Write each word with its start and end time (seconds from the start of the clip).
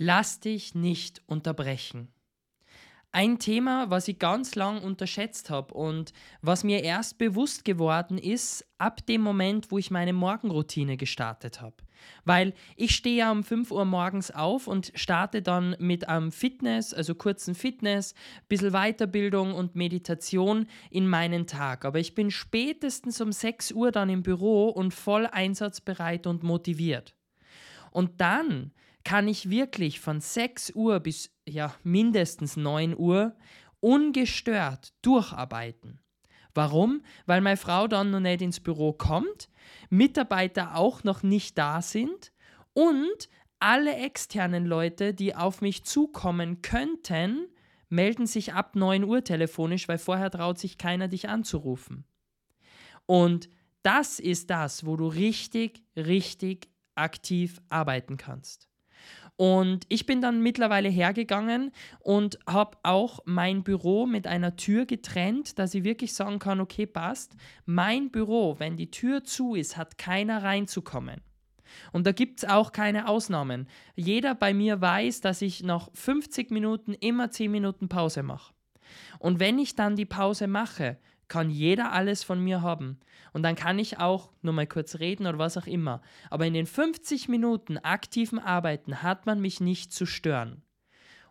Lass 0.00 0.38
dich 0.38 0.76
nicht 0.76 1.22
unterbrechen. 1.26 2.08
Ein 3.10 3.40
Thema, 3.40 3.90
was 3.90 4.06
ich 4.06 4.20
ganz 4.20 4.54
lang 4.54 4.80
unterschätzt 4.80 5.50
habe 5.50 5.74
und 5.74 6.12
was 6.40 6.62
mir 6.62 6.84
erst 6.84 7.18
bewusst 7.18 7.64
geworden 7.64 8.16
ist, 8.16 8.64
ab 8.76 9.04
dem 9.06 9.22
Moment, 9.22 9.72
wo 9.72 9.78
ich 9.78 9.90
meine 9.90 10.12
Morgenroutine 10.12 10.96
gestartet 10.96 11.60
habe. 11.60 11.74
Weil 12.24 12.54
ich 12.76 12.94
stehe 12.94 13.16
ja 13.16 13.32
um 13.32 13.42
5 13.42 13.72
Uhr 13.72 13.84
morgens 13.86 14.30
auf 14.30 14.68
und 14.68 14.92
starte 14.94 15.42
dann 15.42 15.74
mit 15.80 16.08
einem 16.08 16.30
Fitness, 16.30 16.94
also 16.94 17.16
kurzen 17.16 17.56
Fitness, 17.56 18.14
bisschen 18.48 18.70
Weiterbildung 18.70 19.52
und 19.52 19.74
Meditation 19.74 20.68
in 20.90 21.08
meinen 21.08 21.48
Tag. 21.48 21.84
Aber 21.84 21.98
ich 21.98 22.14
bin 22.14 22.30
spätestens 22.30 23.20
um 23.20 23.32
6 23.32 23.72
Uhr 23.72 23.90
dann 23.90 24.10
im 24.10 24.22
Büro 24.22 24.68
und 24.68 24.94
voll 24.94 25.26
einsatzbereit 25.26 26.28
und 26.28 26.44
motiviert. 26.44 27.16
Und 27.90 28.20
dann 28.20 28.70
kann 29.08 29.26
ich 29.26 29.48
wirklich 29.48 30.00
von 30.00 30.20
6 30.20 30.72
Uhr 30.74 31.00
bis 31.00 31.30
ja 31.48 31.74
mindestens 31.82 32.58
9 32.58 32.94
Uhr 32.94 33.34
ungestört 33.80 34.92
durcharbeiten. 35.00 35.98
Warum? 36.52 37.00
Weil 37.24 37.40
meine 37.40 37.56
Frau 37.56 37.88
dann 37.88 38.10
noch 38.10 38.20
nicht 38.20 38.42
ins 38.42 38.60
Büro 38.60 38.92
kommt, 38.92 39.48
Mitarbeiter 39.88 40.76
auch 40.76 41.04
noch 41.04 41.22
nicht 41.22 41.56
da 41.56 41.80
sind 41.80 42.34
und 42.74 43.30
alle 43.60 43.96
externen 43.96 44.66
Leute, 44.66 45.14
die 45.14 45.34
auf 45.34 45.62
mich 45.62 45.84
zukommen 45.84 46.60
könnten, 46.60 47.48
melden 47.88 48.26
sich 48.26 48.52
ab 48.52 48.76
9 48.76 49.04
Uhr 49.04 49.24
telefonisch, 49.24 49.88
weil 49.88 49.96
vorher 49.96 50.30
traut 50.30 50.58
sich 50.58 50.76
keiner, 50.76 51.08
dich 51.08 51.30
anzurufen. 51.30 52.04
Und 53.06 53.48
das 53.82 54.20
ist 54.20 54.50
das, 54.50 54.84
wo 54.84 54.96
du 54.96 55.06
richtig, 55.06 55.82
richtig 55.96 56.68
aktiv 56.94 57.62
arbeiten 57.70 58.18
kannst. 58.18 58.67
Und 59.36 59.84
ich 59.88 60.04
bin 60.04 60.20
dann 60.20 60.42
mittlerweile 60.42 60.88
hergegangen 60.88 61.70
und 62.00 62.40
habe 62.44 62.76
auch 62.82 63.20
mein 63.24 63.62
Büro 63.62 64.04
mit 64.04 64.26
einer 64.26 64.56
Tür 64.56 64.84
getrennt, 64.84 65.60
dass 65.60 65.74
ich 65.74 65.84
wirklich 65.84 66.12
sagen 66.12 66.40
kann, 66.40 66.60
okay, 66.60 66.86
passt. 66.86 67.36
Mein 67.64 68.10
Büro, 68.10 68.56
wenn 68.58 68.76
die 68.76 68.90
Tür 68.90 69.22
zu 69.22 69.54
ist, 69.54 69.76
hat 69.76 69.96
keiner 69.96 70.42
reinzukommen. 70.42 71.20
Und 71.92 72.06
da 72.06 72.12
gibt 72.12 72.42
es 72.42 72.48
auch 72.48 72.72
keine 72.72 73.06
Ausnahmen. 73.08 73.68
Jeder 73.94 74.34
bei 74.34 74.52
mir 74.52 74.80
weiß, 74.80 75.20
dass 75.20 75.40
ich 75.40 75.62
nach 75.62 75.88
50 75.94 76.50
Minuten 76.50 76.94
immer 76.94 77.30
10 77.30 77.50
Minuten 77.50 77.88
Pause 77.88 78.24
mache. 78.24 78.54
Und 79.18 79.38
wenn 79.38 79.58
ich 79.58 79.74
dann 79.76 79.94
die 79.94 80.06
Pause 80.06 80.48
mache, 80.48 80.98
kann 81.28 81.50
jeder 81.50 81.92
alles 81.92 82.24
von 82.24 82.42
mir 82.42 82.62
haben. 82.62 82.98
Und 83.32 83.42
dann 83.42 83.56
kann 83.56 83.78
ich 83.78 83.98
auch 83.98 84.30
nur 84.42 84.54
mal 84.54 84.66
kurz 84.66 84.98
reden 84.98 85.26
oder 85.26 85.38
was 85.38 85.56
auch 85.56 85.66
immer. 85.66 86.00
Aber 86.30 86.46
in 86.46 86.54
den 86.54 86.66
50 86.66 87.28
Minuten 87.28 87.78
aktiven 87.78 88.38
Arbeiten 88.38 89.02
hat 89.02 89.26
man 89.26 89.40
mich 89.40 89.60
nicht 89.60 89.92
zu 89.92 90.06
stören. 90.06 90.62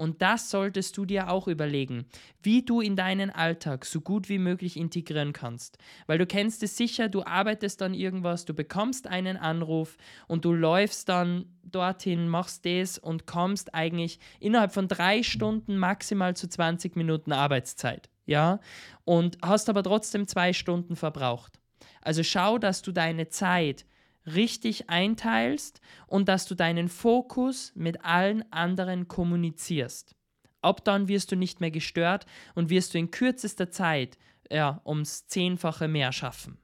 Und 0.00 0.22
das 0.22 0.48
solltest 0.48 0.96
du 0.96 1.04
dir 1.04 1.28
auch 1.28 1.46
überlegen, 1.46 2.06
wie 2.42 2.62
du 2.64 2.80
in 2.80 2.96
deinen 2.96 3.28
Alltag 3.28 3.84
so 3.84 4.00
gut 4.00 4.30
wie 4.30 4.38
möglich 4.38 4.78
integrieren 4.78 5.34
kannst. 5.34 5.76
Weil 6.06 6.16
du 6.16 6.24
kennst 6.24 6.62
es 6.62 6.78
sicher, 6.78 7.10
du 7.10 7.22
arbeitest 7.22 7.82
dann 7.82 7.92
irgendwas, 7.92 8.46
du 8.46 8.54
bekommst 8.54 9.06
einen 9.06 9.36
Anruf 9.36 9.98
und 10.26 10.46
du 10.46 10.54
läufst 10.54 11.10
dann 11.10 11.44
dorthin, 11.64 12.30
machst 12.30 12.64
das 12.64 12.96
und 12.96 13.26
kommst 13.26 13.74
eigentlich 13.74 14.20
innerhalb 14.38 14.72
von 14.72 14.88
drei 14.88 15.22
Stunden 15.22 15.76
maximal 15.76 16.34
zu 16.34 16.48
20 16.48 16.96
Minuten 16.96 17.32
Arbeitszeit 17.32 18.08
ja, 18.30 18.60
und 19.04 19.38
hast 19.42 19.68
aber 19.68 19.82
trotzdem 19.82 20.28
zwei 20.28 20.52
Stunden 20.52 20.94
verbraucht. 20.94 21.58
Also 22.00 22.22
schau, 22.22 22.58
dass 22.58 22.80
du 22.80 22.92
deine 22.92 23.28
Zeit 23.28 23.84
richtig 24.24 24.88
einteilst 24.88 25.80
und 26.06 26.28
dass 26.28 26.46
du 26.46 26.54
deinen 26.54 26.88
Fokus 26.88 27.72
mit 27.74 28.04
allen 28.04 28.50
anderen 28.52 29.08
kommunizierst. 29.08 30.14
Ab 30.62 30.84
dann 30.84 31.08
wirst 31.08 31.32
du 31.32 31.36
nicht 31.36 31.60
mehr 31.60 31.72
gestört 31.72 32.24
und 32.54 32.70
wirst 32.70 32.94
du 32.94 32.98
in 32.98 33.10
kürzester 33.10 33.70
Zeit 33.70 34.16
ja, 34.48 34.80
ums 34.84 35.26
Zehnfache 35.26 35.88
mehr 35.88 36.12
schaffen. 36.12 36.58